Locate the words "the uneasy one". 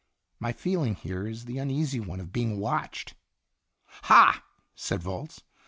1.45-2.19